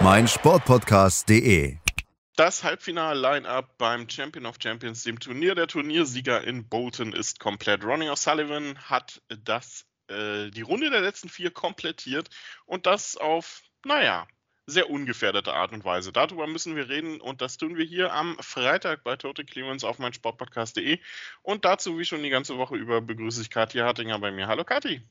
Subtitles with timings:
[0.00, 1.76] meinsportpodcast.de.
[2.36, 7.84] Das Halbfinal-Line-Up beim Champion of Champions, dem Turnier der Turniersieger in Bolton, ist komplett.
[7.84, 12.28] Ronnie O'Sullivan hat das, äh, die Runde der letzten vier komplettiert
[12.66, 14.26] und das auf, naja,
[14.66, 16.12] sehr ungefährdete Art und Weise.
[16.12, 19.98] Darüber müssen wir reden und das tun wir hier am Freitag bei Total Clearance auf
[19.98, 20.98] meinsportpodcast.de.
[21.42, 24.48] Und dazu, wie schon die ganze Woche über, begrüße ich Kathi Hartinger bei mir.
[24.48, 25.02] Hallo Kathi.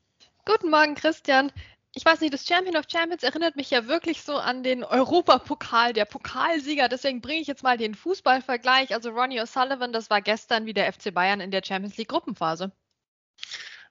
[0.45, 1.53] Guten Morgen, Christian
[1.95, 5.93] ich weiß nicht, das Champion of Champions erinnert mich ja wirklich so an den Europapokal,
[5.93, 6.89] der Pokalsieger.
[6.89, 8.93] Deswegen bringe ich jetzt mal den Fußballvergleich.
[8.93, 12.71] Also Ronnie O'Sullivan, das war gestern wie der FC Bayern in der Champions League Gruppenphase.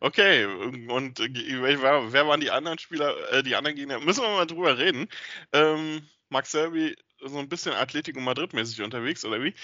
[0.01, 4.01] okay, und wer, wer, waren die anderen Spieler, äh, die anderen Gegner?
[4.01, 5.09] Müssen wir mal drüber reden.
[5.53, 9.55] Ähm, Max Selby so ein bisschen Atletico Madrid-mäßig unterwegs, oder wie?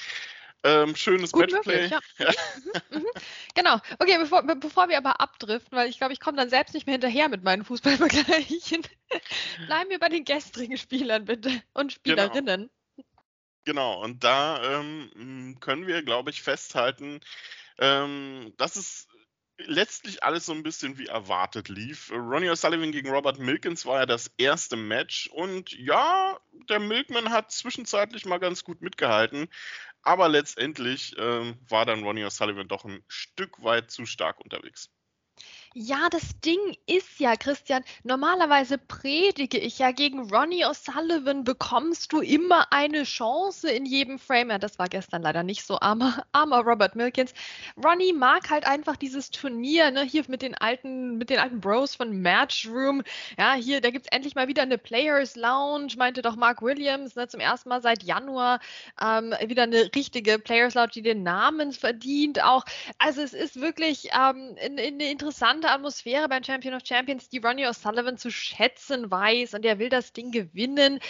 [0.63, 1.83] Ähm, schönes Gut Matchplay.
[1.83, 2.31] Möglich, ja.
[2.91, 3.07] Mhm, mhm.
[3.55, 3.79] genau.
[3.99, 6.95] Okay, bevor, bevor wir aber abdriften, weil ich glaube, ich komme dann selbst nicht mehr
[6.95, 8.83] hinterher mit meinen Fußballvergleichen,
[9.67, 12.25] bleiben wir bei den gestrigen Spielern bitte und genau.
[12.25, 12.71] Spielerinnen.
[12.97, 13.05] Genau,
[13.65, 14.03] genau.
[14.03, 17.21] und da ähm, können wir, glaube ich, festhalten,
[17.79, 19.07] ähm, dass es
[19.59, 22.11] letztlich alles so ein bisschen wie erwartet lief.
[22.11, 27.51] Ronnie O'Sullivan gegen Robert Milkins war ja das erste Match und ja, der Milkman hat
[27.51, 29.49] zwischenzeitlich mal ganz gut mitgehalten,
[30.03, 34.91] aber letztendlich äh, war dann Ronnie O'Sullivan doch ein Stück weit zu stark unterwegs.
[35.79, 42.23] Ja, das Ding ist ja, Christian, normalerweise predige ich ja gegen Ronnie O'Sullivan bekommst du
[42.23, 44.53] immer eine Chance in jedem Frame.
[44.53, 47.35] Ja, das war gestern leider nicht so, armer, armer Robert Milkins.
[47.77, 51.95] Ronnie mag halt einfach dieses Turnier, ne, hier mit den alten, mit den alten Bros
[51.95, 53.03] von Matchroom.
[53.37, 57.17] Ja, hier, da gibt es endlich mal wieder eine Players Lounge, meinte doch Mark Williams,
[57.17, 58.61] ne, zum ersten Mal seit Januar
[58.99, 62.65] ähm, wieder eine richtige Players Lounge, die den Namen verdient auch.
[62.97, 67.39] Also es ist wirklich ähm, eine, eine interessante interessante Atmosphäre beim Champion of Champions, die
[67.39, 71.01] Ronnie O'Sullivan zu schätzen weiß und er will das Ding gewinnen.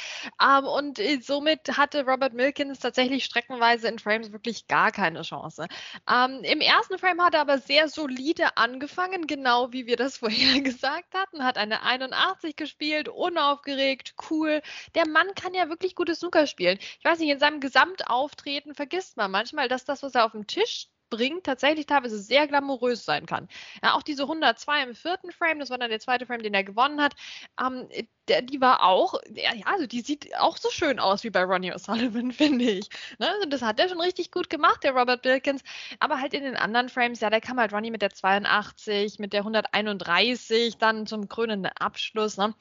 [0.43, 5.67] Ähm, und äh, somit hatte Robert Milkins tatsächlich streckenweise in Frames wirklich gar keine Chance.
[6.11, 10.61] Ähm, Im ersten Frame hat er aber sehr solide angefangen, genau wie wir das vorher
[10.63, 14.63] gesagt hatten, hat eine 81 gespielt, unaufgeregt, cool.
[14.95, 16.79] Der Mann kann ja wirklich gutes Snooker spielen.
[16.81, 20.47] Ich weiß nicht, in seinem Gesamtauftreten vergisst man manchmal, dass das, was er auf dem
[20.47, 23.49] Tisch bringt, tatsächlich teilweise sehr glamourös sein kann.
[23.83, 26.65] Ja, auch diese 102 im vierten Frame, das war dann der zweite Frame, den er
[26.65, 27.15] gewonnen hat,
[27.61, 27.89] ähm,
[28.29, 31.73] der, die war auch, ja, also die sieht auch so schön aus wie bei Ronnie
[31.73, 32.89] O'Sullivan, finde ich.
[33.19, 33.29] Ne?
[33.29, 35.63] Also das hat er schon richtig gut gemacht, der Robert Wilkins.
[36.01, 39.33] Aber halt in den anderen Frames, ja, da kam halt Ronnie mit der 82, mit
[39.33, 42.37] der 131, dann zum krönenden Abschluss.
[42.37, 42.55] Ne?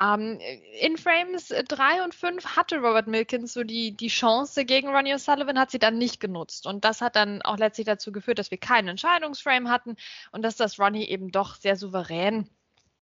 [0.00, 0.40] Ähm,
[0.80, 5.58] in Frames 3 und 5 hatte Robert Wilkins so die, die Chance gegen Ronnie O'Sullivan,
[5.58, 6.66] hat sie dann nicht genutzt.
[6.66, 9.96] Und das hat dann auch letztlich dazu geführt, dass wir keinen Entscheidungsframe hatten
[10.32, 12.48] und dass das Ronnie eben doch sehr souverän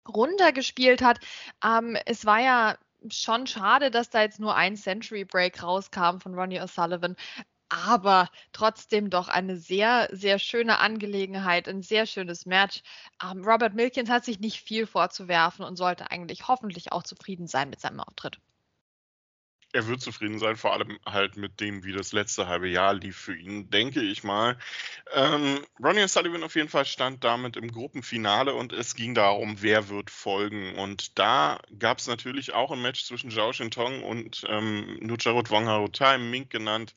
[0.08, 1.20] runtergespielt hat.
[1.64, 2.76] Ähm, es war ja
[3.10, 7.16] schon schade, dass da jetzt nur ein Century Break rauskam von Ronnie O'Sullivan.
[7.68, 12.82] Aber trotzdem doch eine sehr, sehr schöne Angelegenheit, ein sehr schönes Match.
[13.22, 17.70] Ähm, Robert Milkins hat sich nicht viel vorzuwerfen und sollte eigentlich hoffentlich auch zufrieden sein
[17.70, 18.38] mit seinem Auftritt
[19.72, 23.16] er wird zufrieden sein, vor allem halt mit dem, wie das letzte halbe Jahr lief
[23.16, 24.58] für ihn, denke ich mal.
[25.12, 29.88] Ähm, Ronnie Sullivan auf jeden Fall stand damit im Gruppenfinale und es ging darum, wer
[29.88, 30.74] wird folgen.
[30.76, 36.18] Und da gab es natürlich auch ein Match zwischen Zhao Shintong und ähm, Nucharut Wongharutai,
[36.18, 36.94] Mink genannt.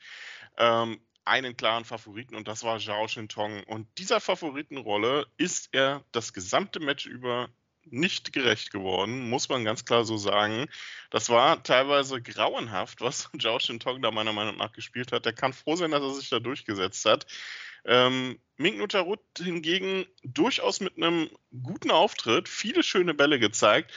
[0.58, 3.64] Ähm, einen klaren Favoriten und das war Zhao Shintong.
[3.64, 7.50] Und dieser Favoritenrolle ist er das gesamte Match über
[7.86, 10.68] nicht gerecht geworden, muss man ganz klar so sagen.
[11.10, 15.26] Das war teilweise grauenhaft, was Zhao Shintong da meiner Meinung nach gespielt hat.
[15.26, 17.26] Der kann froh sein, dass er sich da durchgesetzt hat.
[17.86, 21.30] Ähm, Mink Nucharut hingegen durchaus mit einem
[21.62, 23.94] guten Auftritt, viele schöne Bälle gezeigt.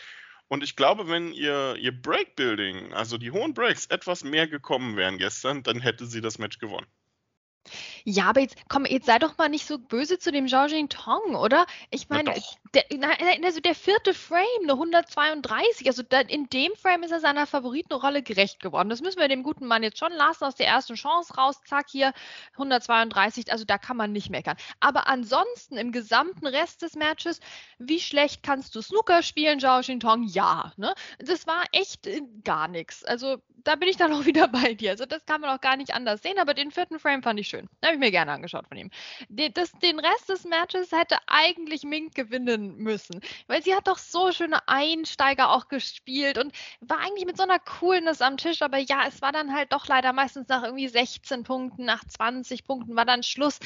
[0.49, 5.19] Und ich glaube, wenn ihr, ihr Breakbuilding, also die hohen Breaks, etwas mehr gekommen wären
[5.19, 6.87] gestern, dann hätte sie das Match gewonnen.
[8.05, 11.35] Ja, aber jetzt, komm, jetzt sei doch mal nicht so böse zu dem Zhao Tong,
[11.35, 11.67] oder?
[11.91, 12.35] Ich meine,
[12.75, 12.85] der,
[13.45, 18.61] also der vierte Frame, eine 132, also in dem Frame ist er seiner Favoritenrolle gerecht
[18.61, 18.89] geworden.
[18.89, 21.87] Das müssen wir dem guten Mann jetzt schon lassen, aus der ersten Chance raus, zack,
[21.91, 22.13] hier
[22.53, 24.57] 132, also da kann man nicht meckern.
[24.81, 27.41] Aber ansonsten im gesamten Rest des Matches,
[27.79, 30.25] wie schlecht kannst du Snooker spielen, Zhao Tong?
[30.25, 30.95] Ja, ne?
[31.19, 33.05] Das war echt äh, gar nichts.
[33.05, 34.91] Also da bin ich dann auch wieder bei dir.
[34.91, 37.49] Also das kann man auch gar nicht anders sehen, aber den vierten Frame fand ich
[37.49, 37.58] schön.
[37.85, 38.91] Habe ich mir gerne angeschaut von ihm.
[39.29, 43.99] Den, das, den Rest des Matches hätte eigentlich Mink gewinnen müssen, weil sie hat doch
[43.99, 48.79] so schöne Einsteiger auch gespielt und war eigentlich mit so einer Coolness am Tisch, aber
[48.79, 52.97] ja, es war dann halt doch leider meistens nach irgendwie 16 Punkten, nach 20 Punkten
[52.97, 53.59] war dann Schluss.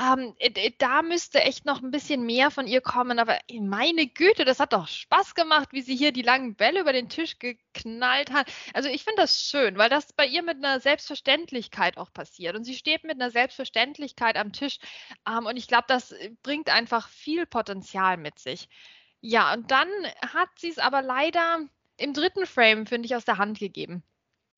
[0.00, 0.34] Ähm,
[0.78, 4.72] da müsste echt noch ein bisschen mehr von ihr kommen, aber meine Güte, das hat
[4.72, 8.50] doch Spaß gemacht, wie sie hier die langen Bälle über den Tisch geknallt hat.
[8.72, 12.56] Also ich finde das schön, weil das bei ihr mit einer Selbstverständlichkeit auch passiert.
[12.56, 14.78] Und sie steht mit einer Selbstverständlichkeit am Tisch.
[15.28, 18.68] Ähm, und ich glaube, das äh, bringt einfach viel Potenzial mit sich.
[19.20, 19.88] Ja, und dann
[20.34, 21.60] hat sie es aber leider
[21.98, 24.02] im dritten Frame, finde ich, aus der Hand gegeben.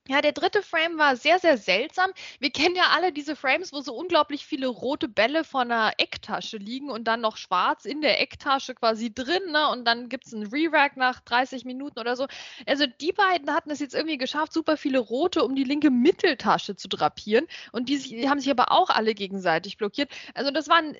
[0.09, 2.11] Ja, der dritte Frame war sehr, sehr seltsam.
[2.39, 6.55] Wir kennen ja alle diese Frames, wo so unglaublich viele rote Bälle von einer Ecktasche
[6.57, 9.69] liegen und dann noch schwarz in der Ecktasche quasi drin, ne?
[9.69, 12.25] Und dann gibt es einen Re-Rack nach 30 Minuten oder so.
[12.65, 16.77] Also die beiden hatten es jetzt irgendwie geschafft, super viele rote um die linke Mitteltasche
[16.77, 17.45] zu drapieren.
[17.73, 20.09] Und die, die haben sich aber auch alle gegenseitig blockiert.
[20.33, 20.95] Also das war ein,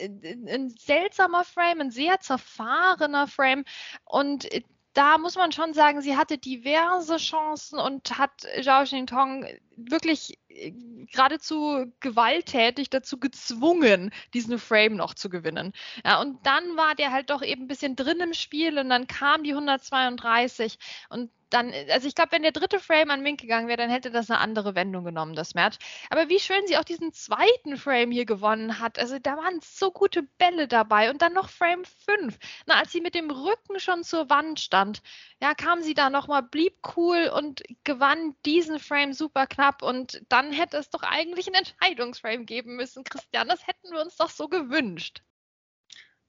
[0.47, 3.63] ein seltsamer Frame, ein sehr zerfahrener Frame.
[4.03, 4.49] Und
[4.97, 8.31] da muss man schon sagen, sie hatte diverse Chancen und hat
[8.63, 9.45] Zhao Xintong
[9.75, 10.71] wirklich äh,
[11.11, 15.73] geradezu gewalttätig dazu gezwungen, diesen Frame noch zu gewinnen.
[16.03, 19.05] Ja, und dann war der halt doch eben ein bisschen drin im Spiel und dann
[19.05, 20.79] kam die 132
[21.09, 24.11] und dann, also ich glaube, wenn der dritte Frame an Mink gegangen wäre, dann hätte
[24.11, 25.77] das eine andere Wendung genommen, das Match.
[26.09, 28.99] Aber wie schön sie auch diesen zweiten Frame hier gewonnen hat.
[28.99, 31.09] Also da waren so gute Bälle dabei.
[31.09, 32.37] Und dann noch Frame 5.
[32.65, 35.01] Na, als sie mit dem Rücken schon zur Wand stand,
[35.41, 39.83] ja, kam sie da nochmal, blieb cool und gewann diesen Frame super knapp.
[39.83, 43.47] Und dann hätte es doch eigentlich einen Entscheidungsframe geben müssen, Christian.
[43.47, 45.21] Das hätten wir uns doch so gewünscht.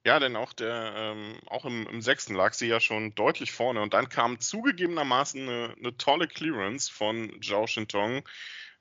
[0.08, 3.82] Ja, denn auch der, ähm, auch im, im, sechsten lag sie ja schon deutlich vorne.
[3.82, 8.22] Und dann kam zugegebenermaßen eine, eine tolle Clearance von Zhao Shintong,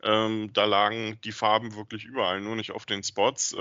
[0.04, 3.54] ähm, da lagen die Farben wirklich überall, nur nicht auf den Spots.
[3.54, 3.58] Äh,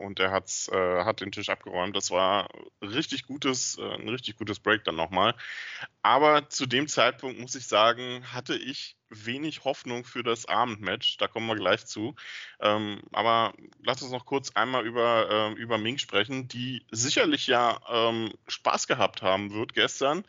[0.00, 1.96] und er hat's, äh, hat den Tisch abgeräumt.
[1.96, 2.48] Das war
[2.82, 5.34] richtig gutes, äh, ein richtig gutes Break dann nochmal.
[6.02, 11.18] Aber zu dem Zeitpunkt muss ich sagen, hatte ich wenig Hoffnung für das Abendmatch.
[11.18, 12.16] Da kommen wir gleich zu.
[12.60, 13.54] Ähm, aber
[13.84, 18.88] lass uns noch kurz einmal über, äh, über Ming sprechen, die sicherlich ja ähm, Spaß
[18.88, 20.24] gehabt haben wird gestern.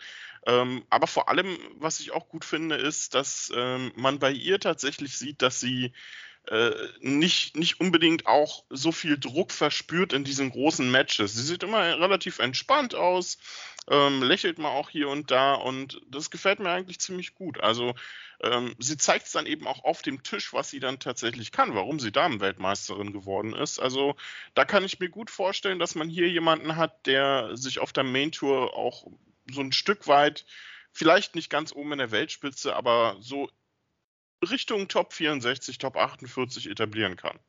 [0.47, 4.59] Ähm, aber vor allem, was ich auch gut finde, ist, dass ähm, man bei ihr
[4.59, 5.91] tatsächlich sieht, dass sie
[6.47, 6.71] äh,
[7.01, 11.33] nicht, nicht unbedingt auch so viel Druck verspürt in diesen großen Matches.
[11.33, 13.37] Sie sieht immer relativ entspannt aus,
[13.89, 17.59] ähm, lächelt mal auch hier und da und das gefällt mir eigentlich ziemlich gut.
[17.59, 17.93] Also
[18.41, 21.75] ähm, sie zeigt es dann eben auch auf dem Tisch, was sie dann tatsächlich kann,
[21.75, 23.79] warum sie Damenweltmeisterin geworden ist.
[23.79, 24.15] Also
[24.53, 28.05] da kann ich mir gut vorstellen, dass man hier jemanden hat, der sich auf der
[28.05, 29.07] Main Tour auch
[29.51, 30.45] so ein Stück weit,
[30.91, 33.49] vielleicht nicht ganz oben in der Weltspitze, aber so
[34.47, 37.39] Richtung Top 64, Top 48 etablieren kann.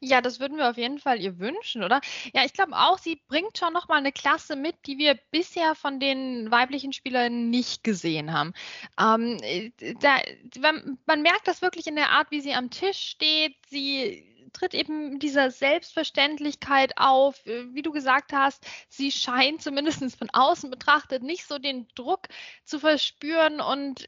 [0.00, 2.00] Ja, das würden wir auf jeden Fall ihr wünschen, oder?
[2.32, 5.74] Ja, ich glaube auch, sie bringt schon noch mal eine Klasse mit, die wir bisher
[5.74, 8.54] von den weiblichen Spielern nicht gesehen haben.
[8.98, 9.70] Ähm, äh,
[10.00, 10.16] da,
[10.60, 13.54] man, man merkt das wirklich in der Art, wie sie am Tisch steht.
[13.68, 17.44] Sie tritt eben dieser Selbstverständlichkeit auf.
[17.46, 22.28] Äh, wie du gesagt hast, sie scheint zumindest von außen betrachtet nicht so den Druck
[22.64, 24.06] zu verspüren und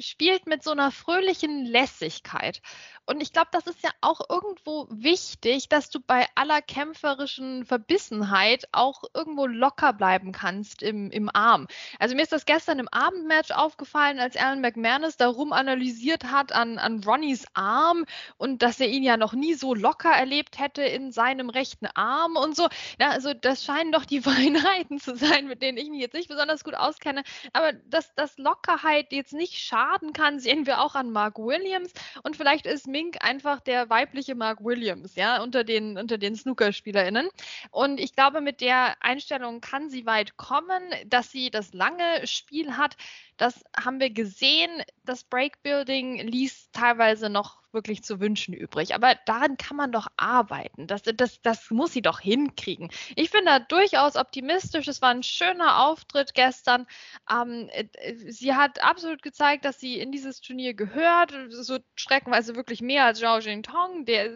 [0.00, 2.60] spielt mit so einer fröhlichen Lässigkeit.
[3.06, 8.68] Und ich glaube, das ist ja auch irgendwo wichtig, dass du bei aller kämpferischen Verbissenheit
[8.70, 11.66] auch irgendwo locker bleiben kannst im, im Arm.
[11.98, 16.78] Also mir ist das gestern im Abendmatch aufgefallen, als Alan McManus darum analysiert hat an,
[16.78, 18.04] an Ronnys Arm
[18.36, 22.36] und dass er ihn ja noch nie so locker erlebt hätte in seinem rechten Arm
[22.36, 22.68] und so.
[23.00, 26.28] Ja, also das scheinen doch die Feinheiten zu sein, mit denen ich mich jetzt nicht
[26.28, 27.24] besonders gut auskenne.
[27.52, 31.92] Aber dass, dass Lockerheit jetzt nicht schaden kann, sehen wir auch an Mark Williams.
[32.22, 37.28] Und vielleicht ist Mink einfach der weibliche Mark Williams, ja, unter den, unter den Snookerspielerinnen.
[37.70, 42.76] Und ich glaube, mit der Einstellung kann sie weit kommen, dass sie das lange Spiel
[42.76, 42.96] hat.
[43.40, 44.70] Das haben wir gesehen.
[45.02, 48.94] Das Breakbuilding ließ teilweise noch wirklich zu wünschen übrig.
[48.94, 50.86] Aber daran kann man doch arbeiten.
[50.86, 52.90] Das, das, das muss sie doch hinkriegen.
[53.16, 54.88] Ich bin da durchaus optimistisch.
[54.88, 56.86] Es war ein schöner Auftritt gestern.
[57.30, 61.32] Ähm, äh, sie hat absolut gezeigt, dass sie in dieses Turnier gehört.
[61.48, 64.30] So streckenweise wirklich mehr als Zhao Jingtong, der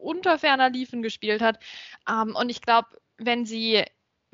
[0.00, 1.62] unter ferner Liefen gespielt hat.
[2.08, 3.84] Ähm, und ich glaube, wenn sie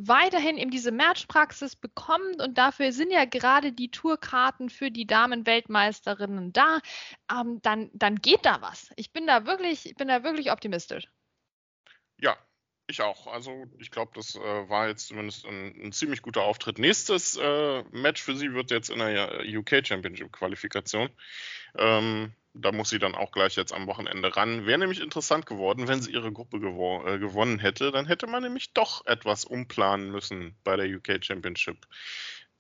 [0.09, 6.53] weiterhin eben diese Matchpraxis bekommt und dafür sind ja gerade die Tourkarten für die Damenweltmeisterinnen
[6.53, 6.79] da,
[7.31, 8.91] ähm, dann, dann geht da was.
[8.97, 11.09] Ich bin da wirklich, bin da wirklich optimistisch.
[12.19, 12.37] Ja,
[12.87, 13.27] ich auch.
[13.27, 16.79] Also ich glaube, das äh, war jetzt zumindest ein, ein, ziemlich guter Auftritt.
[16.79, 21.09] Nächstes äh, Match für sie wird jetzt in der UK Championship Qualifikation.
[21.77, 24.67] Ähm, da muss sie dann auch gleich jetzt am Wochenende ran.
[24.67, 27.91] Wäre nämlich interessant geworden, wenn sie ihre Gruppe gewo äh, gewonnen hätte.
[27.91, 31.79] Dann hätte man nämlich doch etwas umplanen müssen bei der UK Championship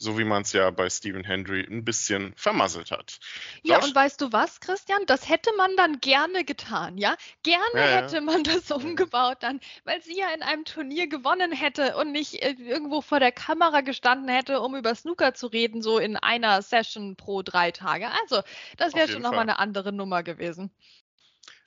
[0.02, 3.20] so wie man es ja bei Stephen Hendry ein bisschen vermasselt hat.
[3.62, 5.06] Ja, Lausch und weißt du was, Christian?
[5.06, 7.16] Das hätte man dann gerne getan, ja?
[7.44, 11.96] Gerne ja, hätte man das umgebaut dann, weil sie ja in einem Turnier gewonnen hätte
[11.96, 15.98] und nicht äh, irgendwo vor der Kamera gestanden hätte, um über Snooker zu reden, so
[15.98, 18.10] in einer Session pro drei Tage.
[18.22, 18.42] Also,
[18.76, 20.74] das wäre schon nochmal eine andere Nummer gewesen.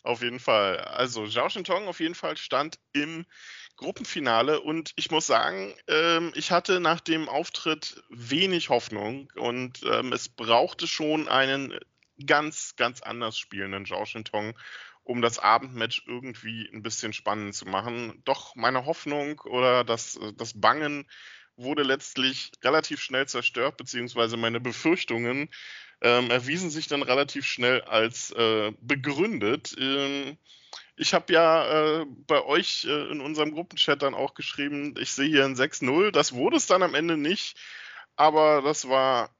[0.03, 0.79] Auf jeden Fall.
[0.79, 3.25] Also, Zhao Shintong auf jeden Fall stand im
[3.75, 10.13] Gruppenfinale und ich muss sagen, ähm, ich hatte nach dem Auftritt wenig Hoffnung und ähm,
[10.13, 11.77] es brauchte schon einen
[12.25, 14.57] ganz, ganz anders spielenden Zhao Shintong,
[15.03, 18.21] um das Abendmatch irgendwie ein bisschen spannend zu machen.
[18.25, 21.05] Doch meine Hoffnung oder das, das Bangen
[21.57, 25.49] wurde letztlich relativ schnell zerstört, beziehungsweise meine Befürchtungen
[26.01, 29.75] ähm, erwiesen sich dann relativ schnell als äh, begründet.
[29.79, 30.37] Ähm,
[30.95, 35.27] ich habe ja äh, bei euch äh, in unserem Gruppenchat dann auch geschrieben, ich sehe
[35.27, 36.11] hier ein 6-0.
[36.11, 37.57] Das wurde es dann am Ende nicht,
[38.15, 39.35] aber das war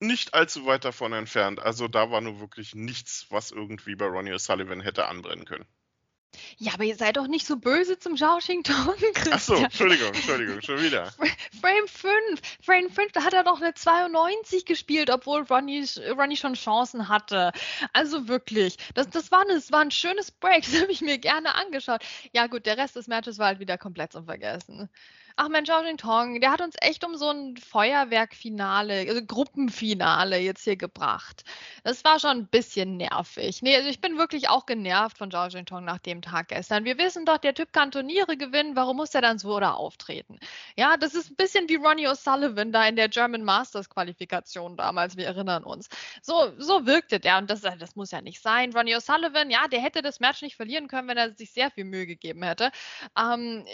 [0.00, 1.60] nicht allzu weit davon entfernt.
[1.60, 5.66] Also da war nur wirklich nichts, was irgendwie bei Ronnie O'Sullivan hätte anbrennen können.
[6.58, 8.74] Ja, aber ihr seid doch nicht so böse zum Washington,
[9.14, 9.32] Christian.
[9.32, 11.12] Achso, Entschuldigung, Entschuldigung, schon wieder.
[11.60, 15.84] Frame 5, Frame 5, da hat er doch eine 92 gespielt, obwohl Ronnie,
[16.16, 17.52] Ronnie schon Chancen hatte.
[17.92, 21.18] Also wirklich, das, das, war, eine, das war ein schönes Break, das habe ich mir
[21.18, 22.02] gerne angeschaut.
[22.32, 24.88] Ja gut, der Rest des Matches war halt wieder komplett zum Vergessen.
[25.38, 30.64] Ach Mensch, Jing Tong, der hat uns echt um so ein Feuerwerkfinale, also Gruppenfinale jetzt
[30.64, 31.44] hier gebracht.
[31.84, 33.60] Das war schon ein bisschen nervig.
[33.60, 36.86] Nee, also ich bin wirklich auch genervt von Zhao Tong nach dem Tag gestern.
[36.86, 40.38] Wir wissen doch, der Typ kann Turniere gewinnen, warum muss er dann so oder auftreten?
[40.74, 45.18] Ja, das ist ein bisschen wie Ronnie O'Sullivan da in der German Masters Qualifikation damals,
[45.18, 45.90] wir erinnern uns.
[46.22, 48.72] So, so wirkte der und das, das muss ja nicht sein.
[48.72, 51.84] Ronnie O'Sullivan, ja, der hätte das Match nicht verlieren können, wenn er sich sehr viel
[51.84, 52.70] Mühe gegeben hätte.
[53.18, 53.66] Ähm,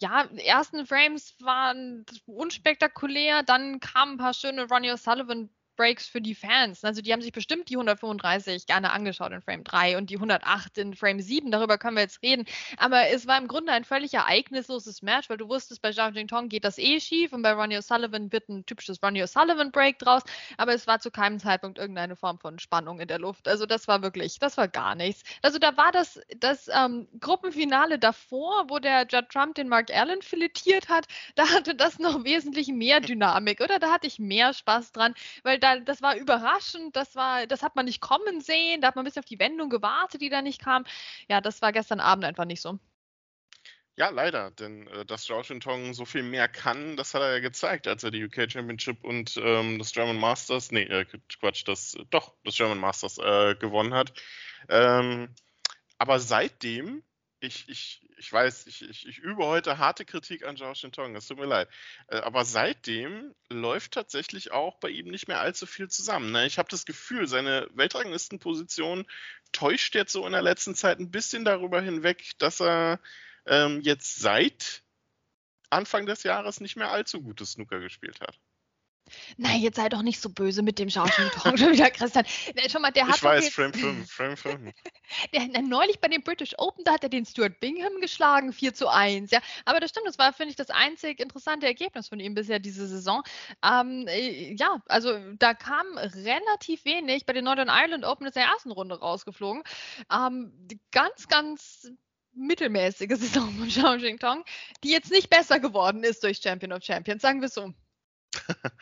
[0.00, 5.48] ja, erst ersten Frames waren unspektakulär, dann kamen ein paar schöne Ronnie O'Sullivan
[5.80, 6.84] Breaks für die Fans.
[6.84, 10.76] Also die haben sich bestimmt die 135 gerne angeschaut in Frame 3 und die 108
[10.76, 11.50] in Frame 7.
[11.50, 12.44] Darüber können wir jetzt reden.
[12.76, 16.50] Aber es war im Grunde ein völlig ereignisloses Match, weil du wusstest, bei Zhao Jingtong
[16.50, 20.22] geht das eh schief und bei Ronnie O'Sullivan wird ein typisches Ronnie O'Sullivan Break draus.
[20.58, 23.48] Aber es war zu keinem Zeitpunkt irgendeine Form von Spannung in der Luft.
[23.48, 25.22] Also das war wirklich, das war gar nichts.
[25.40, 30.20] Also da war das, das ähm, Gruppenfinale davor, wo der Judd Trump den Mark Allen
[30.20, 31.06] filetiert hat,
[31.36, 33.78] da hatte das noch wesentlich mehr Dynamik, oder?
[33.78, 37.76] Da hatte ich mehr Spaß dran, weil da das war überraschend, das war, das hat
[37.76, 40.42] man nicht kommen sehen, da hat man ein bisschen auf die Wendung gewartet, die da
[40.42, 40.84] nicht kam.
[41.28, 42.78] Ja, das war gestern Abend einfach nicht so.
[43.96, 47.40] Ja, leider, denn äh, dass Zhao Tong so viel mehr kann, das hat er ja
[47.40, 51.04] gezeigt, als er die UK Championship und ähm, das German Masters, nee, äh,
[51.38, 54.14] Quatsch, das, doch, das German Masters äh, gewonnen hat.
[54.70, 55.34] Ähm,
[55.98, 57.02] aber seitdem
[57.40, 61.26] ich, ich, ich weiß, ich, ich, ich übe heute harte Kritik an Zhao Shintong, das
[61.26, 61.68] tut mir leid.
[62.08, 66.32] Äh, aber seitdem läuft tatsächlich auch bei ihm nicht mehr allzu viel zusammen.
[66.32, 66.46] Ne?
[66.46, 69.06] Ich habe das Gefühl, seine Weltranglistenposition
[69.52, 73.00] täuscht jetzt so in der letzten Zeit ein bisschen darüber hinweg, dass er
[73.46, 74.82] ähm, jetzt seit
[75.70, 78.38] Anfang des Jahres nicht mehr allzu gutes Snooker gespielt hat.
[79.36, 82.24] Nein, jetzt sei doch nicht so böse mit dem Schauspielton schon wieder, Christian.
[82.68, 84.72] Schon mal, der hat ich weiß, jetzt, Frame 5, Frame 5.
[85.32, 88.74] Der, der, neulich bei den British Open, da hat er den Stuart Bingham geschlagen, 4
[88.74, 89.30] zu 1.
[89.30, 92.58] Ja, aber das stimmt, das war, finde ich, das einzig interessante Ergebnis von ihm bisher
[92.58, 93.22] diese Saison.
[93.64, 97.26] Ähm, äh, ja, also da kam relativ wenig.
[97.26, 99.62] Bei den Northern Ireland Open ist der ersten Runde rausgeflogen.
[100.12, 100.52] Ähm,
[100.92, 101.90] ganz, ganz
[102.32, 104.44] mittelmäßige Saison von Zhao Jingtong,
[104.84, 107.72] die jetzt nicht besser geworden ist durch Champion of Champions, sagen wir so.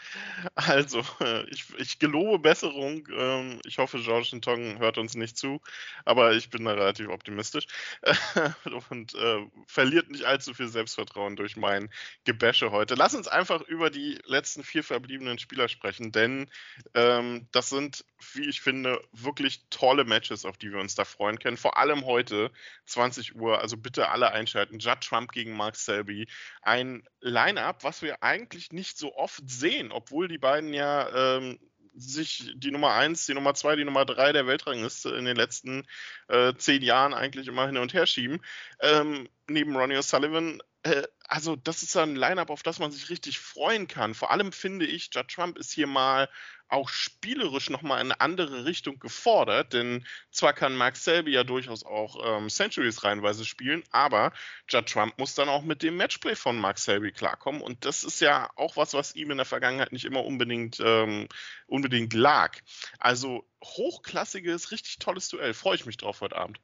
[0.55, 3.09] Also, äh, ich, ich gelobe Besserung.
[3.13, 5.61] Ähm, ich hoffe, George Tong hört uns nicht zu,
[6.05, 7.67] aber ich bin da relativ optimistisch
[8.91, 11.91] und äh, verliert nicht allzu viel Selbstvertrauen durch mein
[12.25, 12.95] Gebäsche heute.
[12.95, 16.51] Lass uns einfach über die letzten vier verbliebenen Spieler sprechen, denn
[16.95, 21.39] ähm, das sind, wie ich finde, wirklich tolle Matches, auf die wir uns da freuen
[21.39, 21.57] können.
[21.57, 22.51] Vor allem heute,
[22.87, 23.61] 20 Uhr.
[23.61, 24.79] Also bitte alle einschalten.
[24.79, 26.27] Judd Trump gegen Mark Selby.
[26.63, 31.59] Ein Line-up, was wir eigentlich nicht so oft sehen, obwohl die beiden ja ähm,
[31.95, 35.87] sich die Nummer 1, die Nummer 2, die Nummer 3 der Weltrangliste in den letzten
[36.29, 38.41] äh, zehn Jahren eigentlich immer hin und her schieben.
[38.81, 43.39] Ähm, neben Ronnie O'Sullivan äh, also das ist ein Line-up, auf das man sich richtig
[43.39, 44.15] freuen kann.
[44.15, 46.29] Vor allem finde ich, Judd Trump ist hier mal
[46.69, 51.85] auch spielerisch nochmal in eine andere Richtung gefordert, denn zwar kann Mark Selby ja durchaus
[51.85, 54.33] auch ähm, Centuries reihenweise spielen, aber
[54.69, 58.21] Judd Trump muss dann auch mit dem Matchplay von Mark Selby klarkommen und das ist
[58.21, 61.29] ja auch was, was ihm in der Vergangenheit nicht immer unbedingt, ähm,
[61.67, 62.59] unbedingt lag.
[62.99, 65.55] Also hochklassiges, richtig tolles Duell.
[65.55, 66.61] Freue ich mich drauf heute Abend.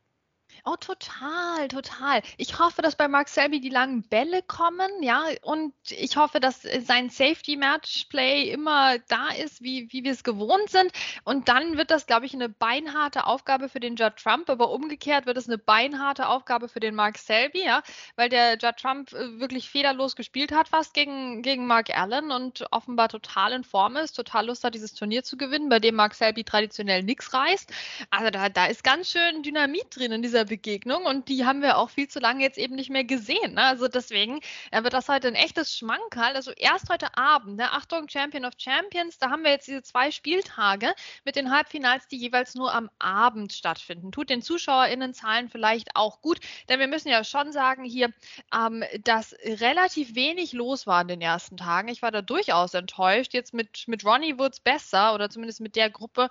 [0.66, 2.23] Oh, total, total.
[2.38, 6.62] Ich hoffe, dass bei Mark Selby die langen Bälle kommen, ja, und ich hoffe, dass
[6.62, 10.90] sein Safety-Match-Play immer da ist, wie, wie wir es gewohnt sind.
[11.25, 15.26] Und dann wird das, glaube ich, eine beinharte Aufgabe für den Judd Trump, aber umgekehrt
[15.26, 17.83] wird es eine beinharte Aufgabe für den Mark Selby, ja,
[18.16, 22.64] weil der Judd Trump äh, wirklich federlos gespielt hat fast gegen, gegen Mark Allen und
[22.71, 26.14] offenbar total in Form ist, total Lust hat, dieses Turnier zu gewinnen, bei dem Mark
[26.14, 27.71] Selby traditionell nichts reißt.
[28.09, 31.78] Also da, da ist ganz schön Dynamit drin in dieser Begegnung und die haben wir
[31.78, 33.54] auch viel zu lange jetzt eben nicht mehr gesehen.
[33.54, 33.62] Ne?
[33.62, 34.38] Also deswegen
[34.70, 36.37] äh, wird das heute ein echtes Schmankerl.
[36.37, 37.73] Also erst heute Abend, ne?
[37.73, 40.94] Achtung, Champion of Champions, da haben wir jetzt diese zwei Spieltage
[41.25, 44.12] mit den Halbfinals, die jeweils nur am Abend stattfinden.
[44.12, 48.11] Tut den ZuschauerInnenzahlen vielleicht auch gut, denn wir müssen ja schon sagen hier,
[48.54, 51.88] ähm, dass relativ wenig los war in den ersten Tagen.
[51.88, 53.34] Ich war da durchaus enttäuscht.
[53.34, 56.28] Jetzt mit, mit Ronnie wurde es besser oder zumindest mit der Gruppe.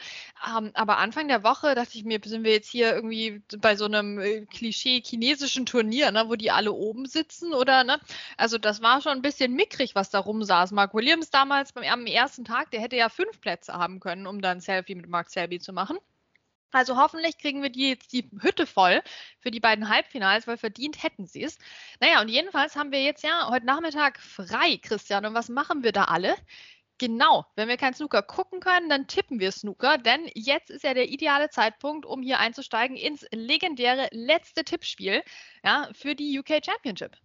[0.48, 3.84] Ähm, aber Anfang der Woche dachte ich mir, sind wir jetzt hier irgendwie bei so
[3.84, 8.00] einem äh, Klischee chinesischen Turnier, ne, wo die alle oben sitzen oder ne?
[8.38, 10.72] Also das war schon ein bisschen mickrig, was da rumsaß.
[10.72, 14.42] Mark Williams damals beim, am ersten Tag, der hätte ja fünf Plätze haben können, um
[14.42, 15.98] dann ein Selfie mit Mark Selby zu machen.
[16.74, 19.04] Also hoffentlich kriegen wir die jetzt die Hütte voll
[19.40, 21.60] für die beiden Halbfinals, weil verdient hätten sie es.
[22.00, 25.26] Naja, und jedenfalls haben wir jetzt ja heute Nachmittag frei, Christian.
[25.26, 26.36] Und was machen wir da alle?
[27.04, 30.94] Genau, wenn wir kein Snooker gucken können, dann tippen wir Snooker, denn jetzt ist ja
[30.94, 35.22] der ideale Zeitpunkt, um hier einzusteigen ins legendäre letzte Tippspiel
[35.66, 37.18] ja, für die UK Championship.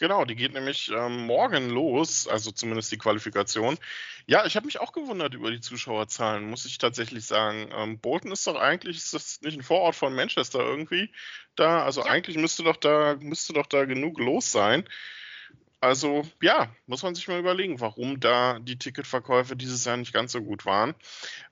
[0.00, 3.78] Genau, die geht nämlich ähm, morgen los, also zumindest die Qualifikation.
[4.26, 7.70] Ja, ich habe mich auch gewundert über die Zuschauerzahlen, muss ich tatsächlich sagen.
[7.72, 11.12] Ähm, Bolton ist doch eigentlich, ist das nicht ein Vorort von Manchester irgendwie
[11.54, 11.84] da?
[11.84, 12.08] Also ja.
[12.08, 14.88] eigentlich müsste doch da, müsste doch da genug los sein.
[15.80, 20.32] Also ja, muss man sich mal überlegen, warum da die Ticketverkäufe dieses Jahr nicht ganz
[20.32, 20.94] so gut waren.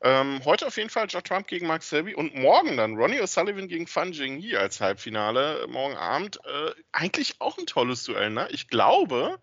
[0.01, 3.69] Ähm, heute auf jeden Fall Judd Trump gegen Mark Selby und morgen dann Ronnie O'Sullivan
[3.69, 6.39] gegen Fan Jingyi als Halbfinale morgen Abend.
[6.45, 8.49] Äh, eigentlich auch ein tolles Duell, ne?
[8.51, 9.39] Ich glaube,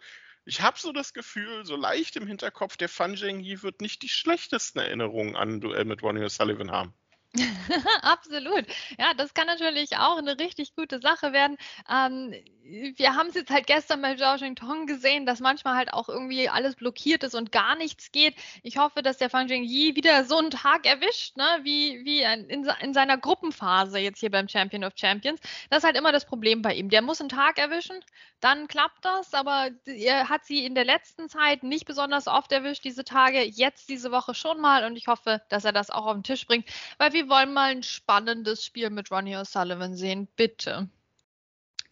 [0.45, 4.09] ich habe so das Gefühl, so leicht im Hinterkopf, der Fan Jingyi wird nicht die
[4.09, 6.93] schlechtesten Erinnerungen an ein Duell mit Ronnie O'Sullivan haben.
[8.01, 8.65] Absolut.
[8.99, 11.57] Ja, das kann natürlich auch eine richtig gute Sache werden.
[11.89, 16.09] Ähm, wir haben es jetzt halt gestern bei Zhao Tong gesehen, dass manchmal halt auch
[16.09, 18.35] irgendwie alles blockiert ist und gar nichts geht.
[18.63, 22.65] Ich hoffe, dass der Fang Yi wieder so einen Tag erwischt, ne, wie, wie in,
[22.79, 25.39] in seiner Gruppenphase jetzt hier beim Champion of Champions.
[25.69, 26.89] Das ist halt immer das Problem bei ihm.
[26.89, 27.99] Der muss einen Tag erwischen,
[28.41, 32.83] dann klappt das, aber er hat sie in der letzten Zeit nicht besonders oft erwischt,
[32.83, 33.43] diese Tage.
[33.43, 36.45] Jetzt diese Woche schon mal und ich hoffe, dass er das auch auf den Tisch
[36.45, 36.67] bringt,
[36.97, 40.27] weil wir wollen mal ein spannendes Spiel mit Ronnie O'Sullivan sehen.
[40.35, 40.89] Bitte.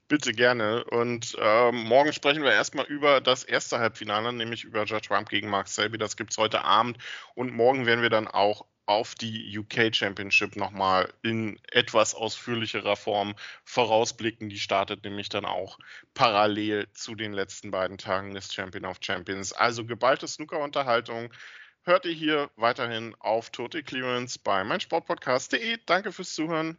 [0.08, 0.84] Bitte gerne.
[0.86, 5.50] Und ähm, morgen sprechen wir erstmal über das erste Halbfinale, nämlich über Judge Trump gegen
[5.50, 6.00] Mark Selby.
[6.00, 6.98] Das gibt es heute Abend.
[7.36, 13.36] Und morgen werden wir dann auch auf die UK Championship nochmal in etwas ausführlicherer Form
[13.63, 14.50] vorausblicken.
[14.50, 15.78] Die startet nämlich dann auch
[16.15, 19.54] parallel zu den letzten beiden Tagen des Champion of Champions.
[19.54, 21.32] Also geballte Snooker-Unterhaltung
[21.84, 25.78] hört ihr hier weiterhin auf Total Clearance bei meinsportpodcast.de.
[25.86, 26.78] Danke fürs Zuhören.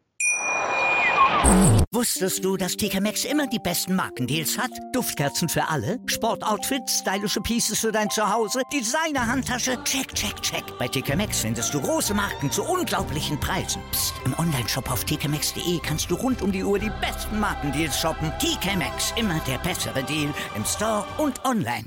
[1.93, 4.71] Wusstest du, dass TK Maxx immer die besten Markendeals hat?
[4.93, 10.63] Duftkerzen für alle, Sportoutfits, stylische Pieces für dein Zuhause, Designer-Handtasche, check, check, check.
[10.79, 13.83] Bei TK Maxx findest du große Marken zu unglaublichen Preisen.
[13.91, 14.15] Psst.
[14.25, 18.33] im Onlineshop auf tkmaxx.de kannst du rund um die Uhr die besten Markendeals shoppen.
[18.39, 21.87] TK Maxx, immer der bessere Deal im Store und online.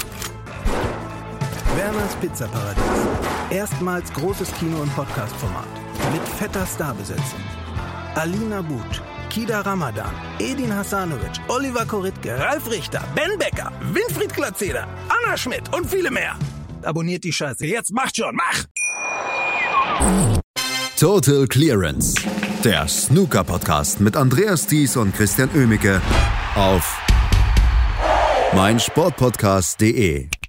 [1.77, 2.83] Werners Pizzaparadies.
[3.49, 5.67] Erstmals großes Kino- und Podcast-Format.
[6.11, 7.39] Mit fetter Starbesetzung.
[8.15, 15.37] Alina But, Kida Ramadan, Edin Hasanovic, Oliver Koritke, Ralf Richter, Ben Becker, Winfried Glatzeder, Anna
[15.37, 16.35] Schmidt und viele mehr.
[16.83, 17.65] Abonniert die Scheiße.
[17.65, 18.65] Jetzt macht schon, mach!
[20.99, 22.15] Total Clearance.
[22.63, 26.01] Der Snooker-Podcast mit Andreas Thies und Christian Ömicke
[26.55, 26.97] auf
[28.53, 30.40] meinsportpodcast.de.